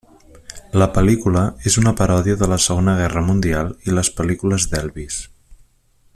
La 0.83 0.85
pel·lícula 0.93 1.43
és 1.71 1.77
una 1.81 1.93
paròdia 1.99 2.39
de 2.39 2.49
la 2.53 2.59
Segona 2.69 2.95
Guerra 3.03 3.23
Mundial 3.29 3.71
i 3.91 3.95
les 3.99 4.11
pel·lícules 4.21 4.67
d'Elvis. 4.73 5.21